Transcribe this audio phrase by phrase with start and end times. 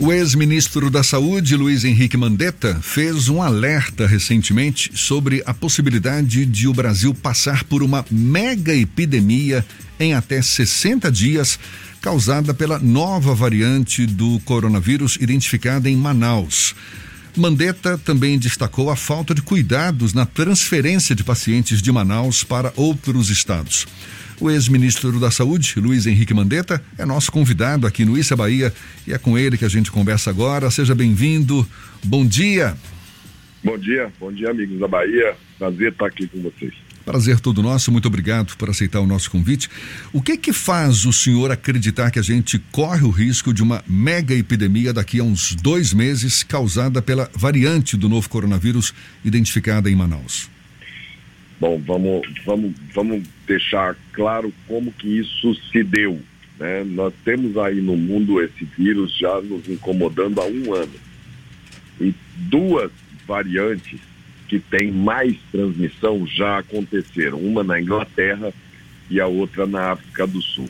[0.00, 6.68] O ex-ministro da Saúde, Luiz Henrique Mandetta, fez um alerta recentemente sobre a possibilidade de
[6.68, 9.66] o Brasil passar por uma mega epidemia
[9.98, 11.58] em até 60 dias,
[12.00, 16.76] causada pela nova variante do coronavírus identificada em Manaus.
[17.36, 23.30] Mandetta também destacou a falta de cuidados na transferência de pacientes de Manaus para outros
[23.30, 23.84] estados.
[24.40, 28.72] O ex-ministro da Saúde, Luiz Henrique Mandetta, é nosso convidado aqui no Issa Bahia
[29.04, 30.70] e é com ele que a gente conversa agora.
[30.70, 31.66] Seja bem-vindo.
[32.04, 32.76] Bom dia.
[33.64, 35.34] Bom dia, bom dia, amigos da Bahia.
[35.58, 36.72] Prazer estar aqui com vocês.
[37.04, 39.68] Prazer todo nosso, muito obrigado por aceitar o nosso convite.
[40.12, 43.82] O que que faz o senhor acreditar que a gente corre o risco de uma
[43.88, 49.96] mega epidemia daqui a uns dois meses causada pela variante do novo coronavírus identificada em
[49.96, 50.48] Manaus?
[51.58, 56.20] Bom, vamos, vamos, vamos deixar claro como que isso se deu.
[56.58, 56.84] Né?
[56.84, 60.94] Nós temos aí no mundo esse vírus já nos incomodando há um ano.
[62.00, 62.92] E duas
[63.26, 63.98] variantes
[64.46, 67.38] que têm mais transmissão já aconteceram.
[67.38, 68.52] Uma na Inglaterra
[69.10, 70.68] e a outra na África do Sul.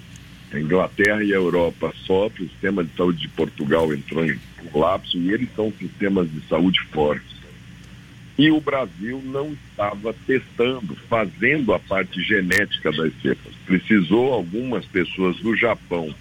[0.53, 4.39] A Inglaterra e a Europa sofrem, o sistema de saúde de Portugal entrou em
[4.73, 7.38] colapso e eles são sistemas de saúde fortes
[8.39, 13.53] e o Brasil não estava testando, fazendo a parte genética das cepas.
[13.67, 16.15] Precisou algumas pessoas do Japão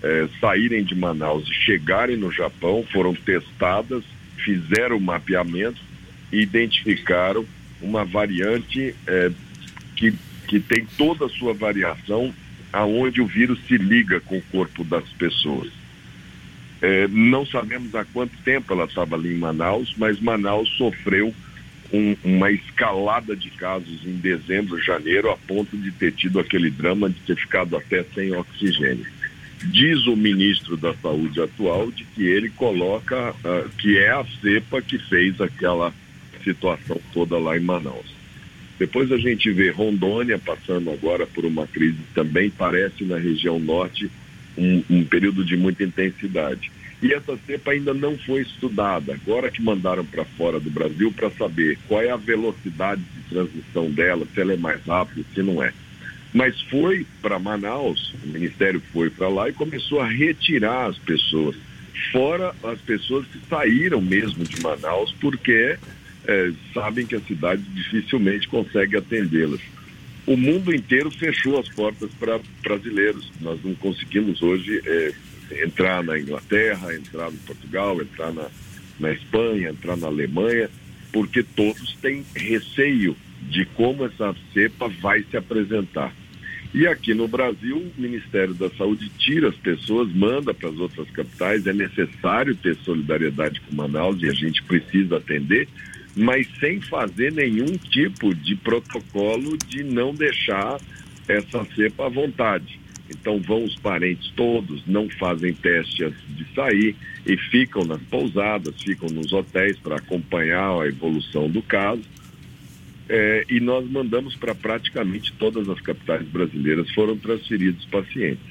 [0.00, 4.04] eh, saírem de Manaus e chegarem no Japão, foram testadas,
[4.36, 5.80] fizeram o mapeamento
[6.30, 7.44] e identificaram
[7.82, 9.32] uma variante eh,
[9.96, 10.14] que,
[10.46, 12.32] que tem toda a sua variação
[12.72, 15.72] aonde o vírus se liga com o corpo das pessoas.
[16.80, 21.34] É, não sabemos há quanto tempo ela estava ali em Manaus, mas Manaus sofreu
[21.92, 27.08] um, uma escalada de casos em dezembro, janeiro, a ponto de ter tido aquele drama
[27.08, 29.06] de ter ficado até sem oxigênio.
[29.64, 34.80] Diz o ministro da Saúde atual de que ele coloca uh, que é a cepa
[34.80, 35.92] que fez aquela
[36.44, 38.18] situação toda lá em Manaus.
[38.78, 44.08] Depois a gente vê Rondônia passando agora por uma crise também, parece na região norte
[44.56, 46.70] um, um período de muita intensidade.
[47.00, 49.14] E essa cepa ainda não foi estudada.
[49.14, 53.90] Agora que mandaram para fora do Brasil para saber qual é a velocidade de transmissão
[53.90, 55.72] dela, se ela é mais rápida, se não é.
[56.34, 61.56] Mas foi para Manaus, o Ministério foi para lá e começou a retirar as pessoas,
[62.12, 65.78] fora as pessoas que saíram mesmo de Manaus, porque
[66.26, 69.60] é, sabem que a cidade dificilmente consegue atendê-las.
[70.26, 73.32] O mundo inteiro fechou as portas para brasileiros.
[73.40, 75.14] Nós não conseguimos hoje é,
[75.50, 78.48] entrar na Inglaterra, entrar no Portugal, entrar na,
[78.98, 80.70] na Espanha, entrar na Alemanha,
[81.12, 86.12] porque todos têm receio de como essa cepa vai se apresentar.
[86.74, 91.08] E aqui no Brasil, o Ministério da Saúde tira as pessoas, manda para as outras
[91.10, 91.66] capitais.
[91.66, 95.66] É necessário ter solidariedade com Manaus e a gente precisa atender,
[96.14, 100.78] mas sem fazer nenhum tipo de protocolo de não deixar
[101.26, 102.78] essa cepa à vontade.
[103.10, 106.96] Então vão os parentes todos, não fazem teste antes de sair
[107.26, 112.02] e ficam nas pousadas, ficam nos hotéis para acompanhar a evolução do caso.
[113.08, 118.44] É, e nós mandamos para praticamente todas as capitais brasileiras foram transferidos pacientes.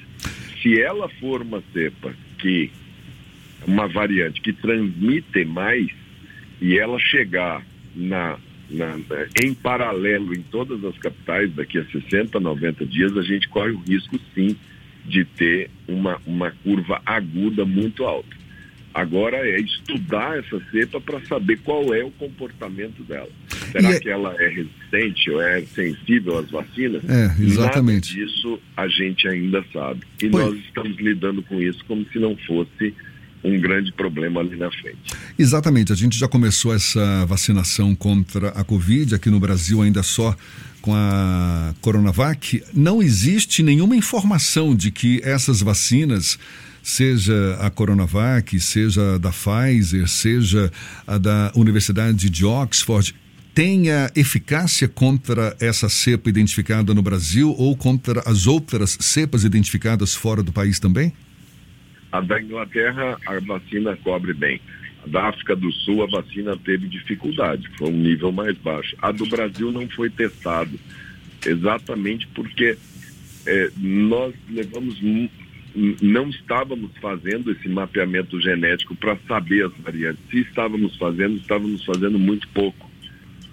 [0.60, 2.70] Se ela for uma cepa que
[3.66, 5.88] uma variante que transmite mais
[6.60, 7.64] e ela chegar
[7.94, 8.38] na
[8.70, 8.98] na,
[9.42, 13.80] em paralelo em todas as capitais, daqui a 60, 90 dias, a gente corre o
[13.80, 14.56] risco sim
[15.04, 18.36] de ter uma, uma curva aguda muito alta.
[18.92, 23.28] Agora é estudar essa cepa para saber qual é o comportamento dela.
[23.70, 24.00] Será é...
[24.00, 27.02] que ela é resistente ou é sensível às vacinas?
[27.08, 28.18] É, exatamente.
[28.18, 30.00] Nada disso a gente ainda sabe.
[30.22, 30.46] E pois...
[30.46, 32.94] nós estamos lidando com isso como se não fosse
[33.44, 34.98] um grande problema ali na frente.
[35.38, 40.36] Exatamente, a gente já começou essa vacinação contra a Covid aqui no Brasil ainda só
[40.80, 42.62] com a Coronavac.
[42.74, 46.38] Não existe nenhuma informação de que essas vacinas
[46.82, 50.72] seja a Coronavac, seja da Pfizer, seja
[51.06, 53.14] a da Universidade de Oxford,
[53.54, 60.42] tenha eficácia contra essa cepa identificada no Brasil ou contra as outras cepas identificadas fora
[60.42, 61.12] do país também?
[62.10, 64.60] A da Inglaterra, a vacina cobre bem.
[65.04, 68.96] A da África do Sul, a vacina teve dificuldade, foi um nível mais baixo.
[69.00, 70.78] A do Brasil não foi testado,
[71.46, 72.76] exatamente porque
[73.46, 74.98] é, nós levamos
[76.02, 80.20] não estávamos fazendo esse mapeamento genético para saber as variantes.
[80.30, 82.90] Se estávamos fazendo, estávamos fazendo muito pouco.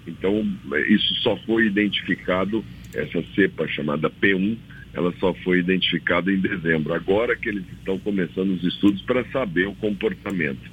[0.06, 0.46] Então,
[0.88, 2.64] isso só foi identificado,
[2.94, 4.56] essa cepa chamada P1,
[4.96, 6.94] ela só foi identificada em dezembro.
[6.94, 10.70] Agora que eles estão começando os estudos para saber o comportamento.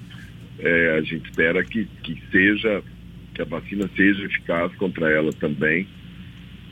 [0.59, 2.81] É, a gente espera que, que seja,
[3.35, 5.85] que a vacina seja eficaz contra ela também,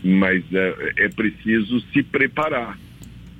[0.01, 2.79] mas é, é preciso se preparar.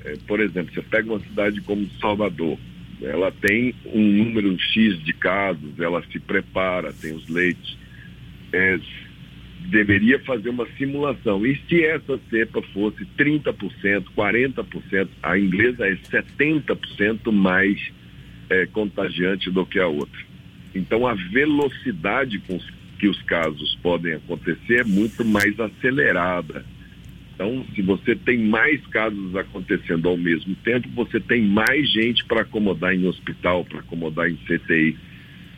[0.04, 2.60] É, por exemplo, você pega uma cidade como Salvador,
[3.02, 7.78] ela tem um número X de casos, ela se prepara, tem os leitos.
[9.70, 11.46] Deveria fazer uma simulação.
[11.46, 17.80] E se essa cepa fosse 30%, 40%, a inglesa é 70% mais
[18.50, 20.20] é, contagiante do que a outra.
[20.74, 22.60] Então a velocidade com
[23.00, 26.64] que os casos podem acontecer é muito mais acelerada.
[27.34, 32.42] Então, se você tem mais casos acontecendo ao mesmo tempo, você tem mais gente para
[32.42, 34.96] acomodar em hospital, para acomodar em CTI.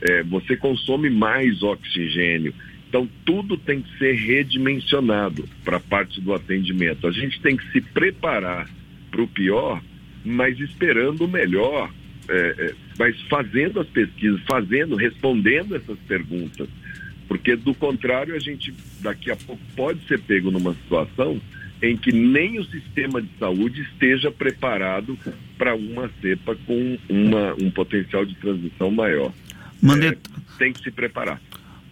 [0.01, 2.53] É, você consome mais oxigênio.
[2.93, 7.07] Então, tudo tem que ser redimensionado para a parte do atendimento.
[7.07, 8.69] A gente tem que se preparar
[9.09, 9.81] para o pior,
[10.23, 11.91] mas esperando o melhor,
[12.29, 16.69] é, é, mas fazendo as pesquisas, fazendo, respondendo essas perguntas.
[17.27, 21.41] Porque, do contrário, a gente daqui a pouco pode ser pego numa situação
[21.81, 25.17] em que nem o sistema de saúde esteja preparado
[25.57, 29.33] para uma cepa com uma, um potencial de transmissão maior.
[29.81, 30.29] Mandetta...
[30.37, 31.41] É, tem que se preparar.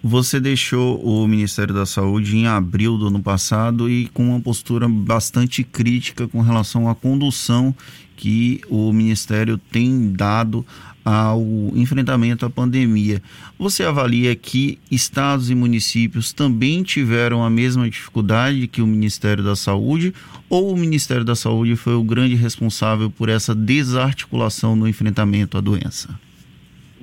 [0.04, 4.90] Você deixou o Ministério da Saúde em abril do ano passado e com uma postura
[4.90, 7.76] bastante crítica com relação à condução
[8.18, 10.66] que o Ministério tem dado
[11.06, 11.44] ao
[11.76, 13.22] enfrentamento à pandemia.
[13.60, 19.56] Você avalia que estados e municípios também tiveram a mesma dificuldade que o Ministério da
[19.56, 20.16] Saúde
[20.50, 25.62] ou o Ministério da Saúde foi o grande responsável por essa desarticulação no enfrentamento à
[25.62, 26.10] doença?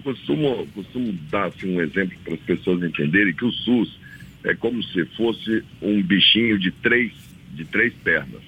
[0.08, 3.98] Costumo, costumo dar assim, um exemplo para as pessoas entenderem que o SUS
[4.42, 7.12] é como se fosse um bichinho de três,
[7.52, 8.40] de três pernas.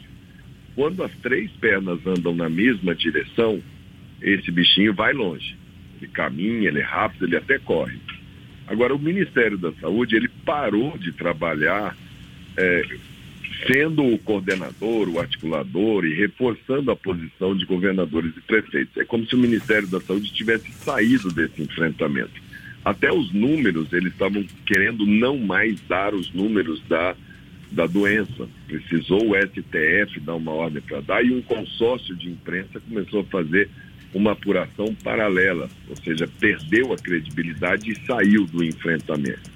[0.75, 3.61] Quando as três pernas andam na mesma direção,
[4.23, 5.55] esse bichinho vai longe.
[6.01, 7.99] Ele caminha, ele é rápido, ele até corre.
[8.67, 11.95] Agora, o Ministério da Saúde, ele parou de trabalhar
[12.57, 12.83] é,
[13.67, 18.97] sendo o coordenador, o articulador e reforçando a posição de governadores e prefeitos.
[18.97, 22.41] É como se o Ministério da Saúde tivesse saído desse enfrentamento.
[22.85, 27.15] Até os números, eles estavam querendo não mais dar os números da,
[27.71, 28.49] da doença.
[28.67, 33.25] Precisou o STF dar uma ordem para dar e um consórcio de imprensa começou a
[33.25, 33.69] fazer
[34.13, 39.51] uma apuração paralela, ou seja, perdeu a credibilidade e saiu do enfrentamento.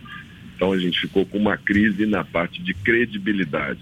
[0.55, 3.81] Então a gente ficou com uma crise na parte de credibilidade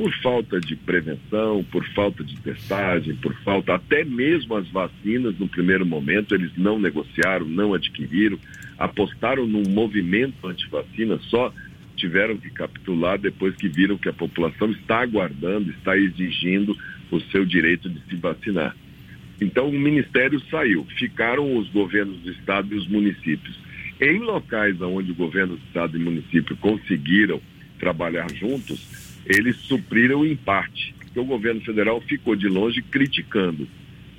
[0.00, 5.46] por falta de prevenção, por falta de testagem, por falta até mesmo as vacinas no
[5.46, 8.38] primeiro momento eles não negociaram, não adquiriram,
[8.78, 11.52] apostaram num movimento anti-vacina, só
[11.96, 16.74] tiveram que capitular depois que viram que a população está aguardando, está exigindo
[17.10, 18.74] o seu direito de se vacinar.
[19.38, 23.54] Então o ministério saiu, ficaram os governos do estado e os municípios.
[24.00, 27.38] Em locais onde o governo do estado e município conseguiram
[27.78, 33.66] trabalhar juntos, eles supriram em parte, porque o governo federal ficou de longe criticando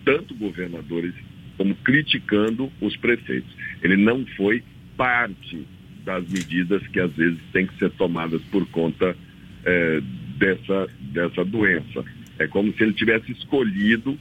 [0.06, 1.14] tanto governadores
[1.58, 3.52] como criticando os prefeitos.
[3.84, 4.64] Ele não foi
[4.98, 5.66] parte
[6.04, 9.16] das medidas que às vezes têm que ser tomadas por conta
[9.64, 10.02] é,
[10.38, 12.04] dessa, dessa doença.
[12.40, 14.18] É como se ele tivesse escolhido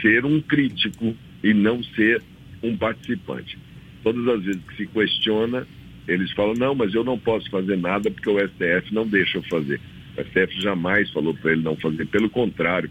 [0.00, 2.22] ser um crítico e não ser
[2.62, 3.58] um participante.
[4.02, 5.66] Todas as vezes que se questiona,
[6.06, 9.42] eles falam: não, mas eu não posso fazer nada porque o STF não deixa eu
[9.42, 9.80] fazer.
[10.18, 12.90] A STF jamais falou para ele não fazer, pelo contrário,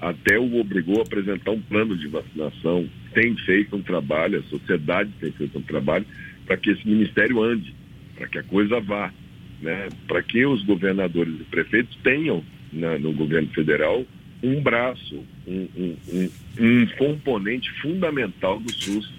[0.00, 5.10] até o obrigou a apresentar um plano de vacinação, tem feito um trabalho, a sociedade
[5.20, 6.06] tem feito um trabalho
[6.46, 7.74] para que esse ministério ande,
[8.16, 9.12] para que a coisa vá,
[9.60, 9.88] né?
[10.06, 14.06] para que os governadores e prefeitos tenham né, no governo federal
[14.40, 16.30] um braço, um, um, um,
[16.60, 19.12] um componente fundamental do SUS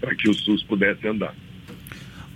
[0.00, 1.34] para que o SUS pudesse andar.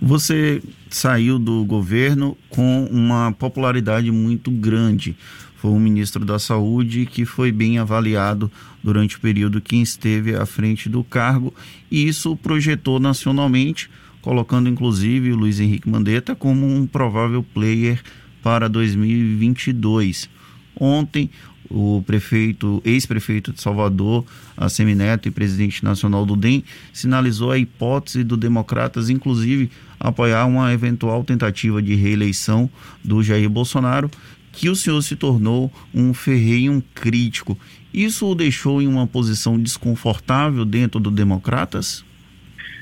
[0.03, 5.15] Você saiu do governo com uma popularidade muito grande.
[5.57, 8.51] Foi um ministro da Saúde que foi bem avaliado
[8.83, 11.53] durante o período que esteve à frente do cargo
[11.91, 13.91] e isso projetou nacionalmente,
[14.23, 18.01] colocando inclusive o Luiz Henrique Mandetta como um provável player
[18.41, 20.27] para 2022.
[20.75, 21.29] Ontem,
[21.69, 24.25] o prefeito, ex-prefeito de Salvador,
[24.57, 30.73] a Semineto e presidente nacional do DEM, sinalizou a hipótese do Democratas, inclusive, apoiar uma
[30.73, 32.69] eventual tentativa de reeleição
[33.03, 34.11] do Jair Bolsonaro,
[34.51, 37.57] que o senhor se tornou um ferreiro crítico.
[37.93, 42.03] Isso o deixou em uma posição desconfortável dentro do Democratas?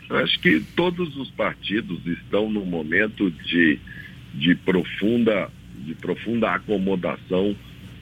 [0.09, 3.79] Eu acho que todos os partidos estão num momento de,
[4.33, 5.51] de, profunda,
[5.85, 7.55] de profunda acomodação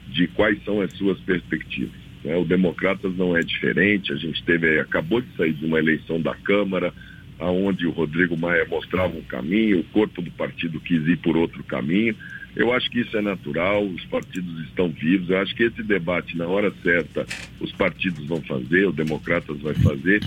[0.08, 2.08] de quais são as suas perspectivas.
[2.24, 2.36] Né?
[2.36, 6.34] O Democratas não é diferente, a gente teve, acabou de sair de uma eleição da
[6.34, 6.92] Câmara,
[7.38, 11.62] aonde o Rodrigo Maia mostrava um caminho, o corpo do partido quis ir por outro
[11.62, 12.16] caminho.
[12.56, 15.30] Eu acho que isso é natural, os partidos estão vivos.
[15.30, 17.24] Eu acho que esse debate, na hora certa,
[17.60, 20.20] os partidos vão fazer, o Democratas vai fazer.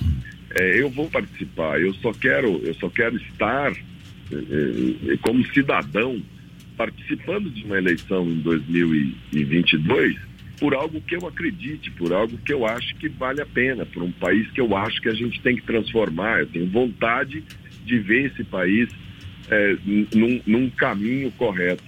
[0.51, 1.81] É, eu vou participar.
[1.81, 6.21] Eu só quero, eu só quero estar é, é, como cidadão
[6.77, 10.17] participando de uma eleição em 2022
[10.59, 14.03] por algo que eu acredite, por algo que eu acho que vale a pena, por
[14.03, 16.41] um país que eu acho que a gente tem que transformar.
[16.41, 17.43] Eu tenho vontade
[17.83, 18.87] de ver esse país
[19.49, 19.75] é,
[20.13, 21.83] num, num caminho correto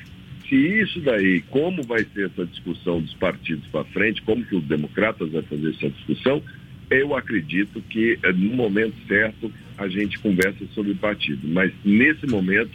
[0.53, 4.63] se isso daí, como vai ser essa discussão dos partidos para frente, como que os
[4.65, 6.43] democratas vão fazer essa discussão,
[6.89, 11.47] eu acredito que eh, no momento certo a gente conversa sobre partido.
[11.47, 12.71] Mas nesse momento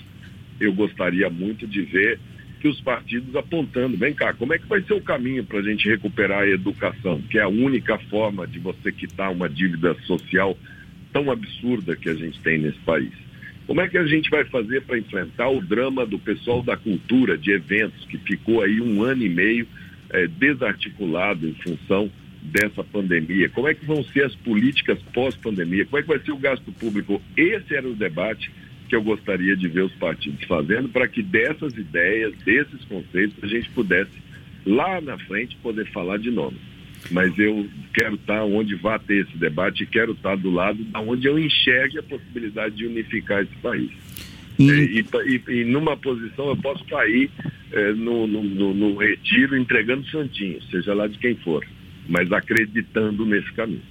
[0.61, 2.19] eu gostaria muito de ver
[2.61, 5.63] que os partidos apontando, vem cá, como é que vai ser o caminho para a
[5.63, 10.59] gente recuperar a educação, que é a única forma de você quitar uma dívida social
[11.13, 13.13] tão absurda que a gente tem nesse país.
[13.67, 17.37] Como é que a gente vai fazer para enfrentar o drama do pessoal da cultura,
[17.37, 19.67] de eventos, que ficou aí um ano e meio
[20.11, 22.11] é, desarticulado em função
[22.43, 23.49] dessa pandemia?
[23.51, 25.85] Como é que vão ser as políticas pós-pandemia?
[25.85, 27.21] Como é que vai ser o gasto público?
[27.37, 28.51] Esse era o debate
[28.89, 33.47] que eu gostaria de ver os partidos fazendo para que dessas ideias, desses conceitos, a
[33.47, 34.13] gente pudesse
[34.65, 36.59] lá na frente poder falar de nome
[37.11, 41.27] mas eu quero estar onde vai ter esse debate e quero estar do lado onde
[41.27, 43.91] eu enxergue a possibilidade de unificar esse país.
[44.59, 47.31] E, é, e, e, e numa posição eu posso cair
[47.73, 51.65] é, no, no, no, no retiro entregando santinho, seja lá de quem for,
[52.09, 53.83] mas acreditando nesse caminho.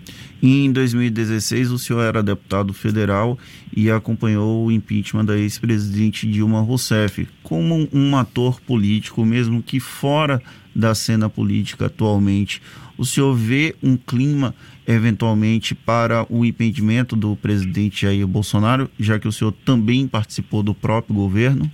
[0.42, 3.40] Em 2016, o senhor era deputado federal
[3.76, 7.28] e acompanhou o impeachment da ex-presidente Dilma Rousseff.
[7.42, 10.42] Como um ator político, mesmo que fora
[10.76, 12.62] da cena política atualmente,
[12.96, 14.54] o senhor vê um clima
[14.88, 20.74] eventualmente para o impedimento do presidente Jair Bolsonaro, já que o senhor também participou do
[20.74, 21.70] próprio governo?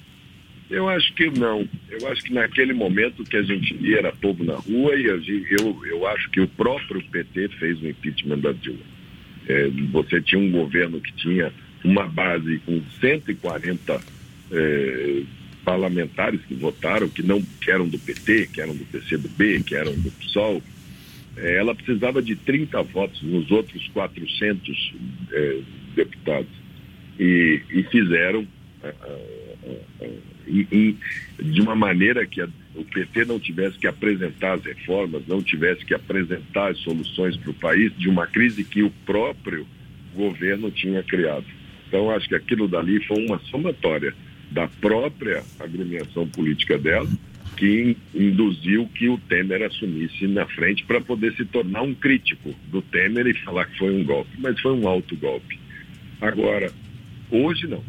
[0.73, 1.69] Eu acho que não.
[1.87, 5.85] Eu acho que naquele momento que a gente via era povo na rua e eu,
[5.85, 8.81] eu acho que o próprio PT fez o impeachment da Dilma.
[9.47, 11.53] É, você tinha um governo que tinha
[11.83, 14.01] uma base com 140
[14.51, 15.21] é,
[15.63, 19.93] parlamentares que votaram, que não que eram do PT, que eram do PCdoB, que eram
[19.93, 20.59] do PSOL.
[21.37, 24.93] É, ela precisava de 30 votos nos outros 400
[25.31, 25.59] é,
[25.95, 26.63] deputados.
[27.19, 28.47] E, e fizeram
[28.83, 28.93] é,
[30.01, 30.93] é,
[31.41, 35.85] de uma maneira que a, o PT não tivesse que apresentar as reformas, não tivesse
[35.85, 39.65] que apresentar as soluções para o país de uma crise que o próprio
[40.13, 41.45] governo tinha criado.
[41.87, 44.13] Então, acho que aquilo dali foi uma somatória
[44.51, 47.09] da própria agremiação política dela,
[47.55, 52.81] que induziu que o Temer assumisse na frente para poder se tornar um crítico do
[52.81, 54.31] Temer e falar que foi um golpe.
[54.39, 55.59] Mas foi um alto golpe.
[56.19, 56.71] Agora,
[57.29, 57.83] hoje não.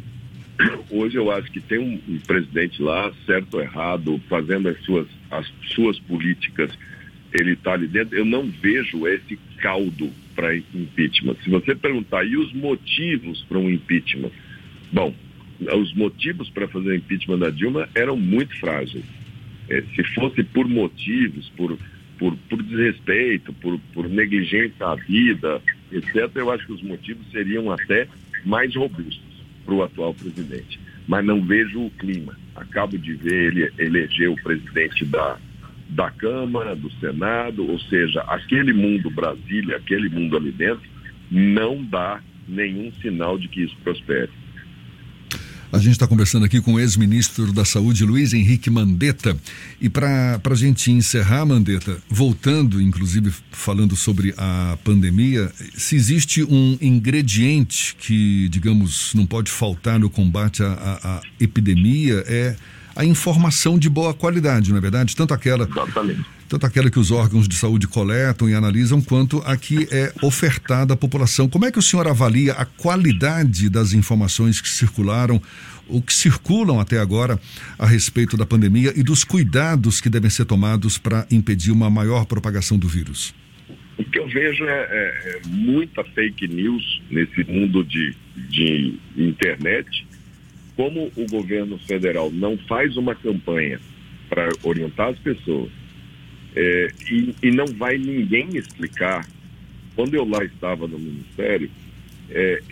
[0.90, 5.50] Hoje eu acho que tem um, presidente lá, certo ou errado, fazendo as suas, as
[5.74, 6.70] suas políticas,
[7.32, 8.16] ele está ali dentro.
[8.16, 11.36] Eu não vejo esse caldo para impeachment.
[11.42, 14.30] Se você perguntar, e os motivos para um impeachment?
[14.92, 15.14] Bom,
[15.60, 19.04] os motivos para fazer o impeachment da Dilma eram muito frágeis.
[19.68, 21.76] É, se fosse por motivos, por,
[22.18, 27.72] por, por desrespeito, por, por negligência à vida, etc., eu acho que os motivos seriam
[27.72, 28.06] até
[28.44, 29.33] mais robustos
[29.64, 30.78] para o atual presidente.
[31.06, 32.36] Mas não vejo o clima.
[32.54, 35.38] Acabo de ver ele eleger o presidente da,
[35.90, 40.88] da Câmara, do Senado, ou seja, aquele mundo Brasília, aquele mundo ali dentro,
[41.30, 44.30] não dá nenhum sinal de que isso prospere.
[45.72, 49.36] A gente está conversando aqui com o ex-ministro da Saúde, Luiz Henrique Mandetta.
[49.80, 56.78] E para a gente encerrar, Mandetta, voltando, inclusive, falando sobre a pandemia, se existe um
[56.80, 62.56] ingrediente que, digamos, não pode faltar no combate à, à, à epidemia, é
[62.94, 65.16] a informação de boa qualidade, não é verdade?
[65.16, 65.68] Tanto aquela.
[65.68, 70.12] Exatamente tanto aquela que os órgãos de saúde coletam e analisam, quanto a que é
[70.22, 71.48] ofertada à população.
[71.48, 75.42] Como é que o senhor avalia a qualidade das informações que circularam,
[75.88, 77.40] ou que circulam até agora,
[77.76, 82.24] a respeito da pandemia e dos cuidados que devem ser tomados para impedir uma maior
[82.24, 83.34] propagação do vírus?
[83.98, 88.14] O que eu vejo é, é, é muita fake news nesse mundo de,
[88.48, 90.06] de internet.
[90.76, 93.80] Como o governo federal não faz uma campanha
[94.28, 95.70] para orientar as pessoas
[96.54, 99.26] é, e, e, não vai ninguém explicar.
[99.94, 101.70] Quando eu lá estava no Ministério,
[102.30, 102.62] é,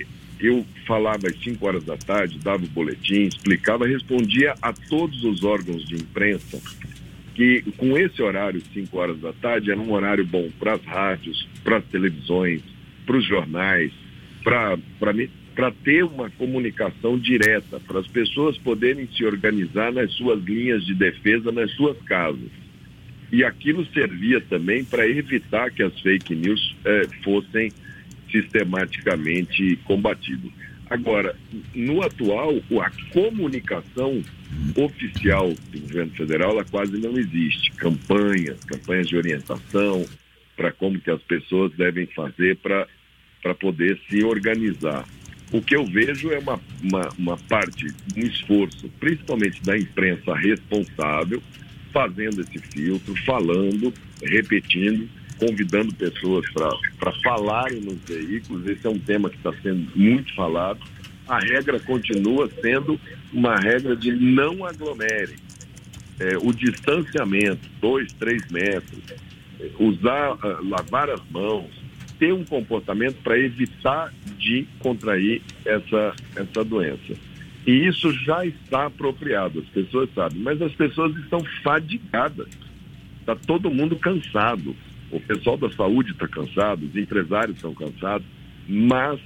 [0.41, 5.45] eu falava às 5 horas da tarde, dava o boletim, explicava, respondia a todos os
[5.45, 6.61] órgãos de imprensa
[7.35, 11.49] que com esse horário, 5 horas da tarde, era um horário bom para as rádios,
[11.65, 12.63] para as televisões,
[13.07, 13.93] para os jornais,
[14.43, 20.95] para ter uma comunicação direta, para as pessoas poderem se organizar nas suas linhas de
[20.95, 22.62] defesa, nas suas casas.
[23.33, 27.73] E aquilo servia também para evitar que as fake news eh, fossem
[28.31, 30.53] sistematicamente combatidas.
[30.91, 31.35] Agora,
[31.75, 34.23] no atual, a comunicação
[34.77, 37.73] oficial do governo federal ela quase não existe.
[37.73, 40.05] Campanhas, campanhas de orientação
[40.55, 45.07] para como que as pessoas devem fazer para poder se organizar.
[45.51, 51.43] O que eu vejo é uma, uma, uma parte, um esforço, principalmente da imprensa responsável,
[51.93, 55.09] fazendo esse filtro, falando, repetindo,
[55.39, 56.45] convidando pessoas
[56.99, 58.67] para falarem nos veículos.
[58.67, 60.81] Esse é um tema que está sendo muito falado.
[61.27, 62.99] A regra continua sendo
[63.33, 65.37] uma regra de não aglomere.
[66.21, 69.01] É, o distanciamento, dois, três metros,
[69.79, 71.71] usar, uh, lavar as mãos,
[72.19, 77.15] ter um comportamento para evitar de contrair essa, essa doença.
[77.67, 82.49] E isso já está apropriado, as pessoas sabem, mas as pessoas estão fadigadas.
[83.21, 84.75] Está todo mundo cansado.
[85.11, 88.27] O pessoal da saúde está cansado, os empresários estão cansados,
[88.67, 89.21] mas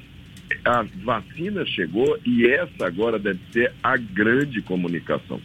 [0.64, 5.40] a vacina chegou e essa agora deve ser a grande comunicação.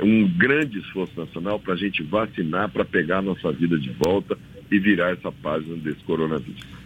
[0.00, 4.38] Um grande esforço nacional para a gente vacinar, para pegar nossa vida de volta
[4.70, 6.77] e virar essa página desse coronavírus.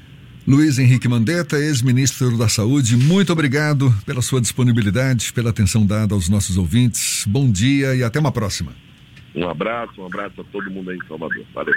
[0.46, 6.28] Luiz Henrique Mandetta, ex-ministro da Saúde, muito obrigado pela sua disponibilidade, pela atenção dada aos
[6.28, 7.24] nossos ouvintes.
[7.28, 8.72] Bom dia e até uma próxima.
[9.36, 11.44] Um abraço, um abraço a todo mundo aí em Salvador.
[11.54, 11.74] Valeu.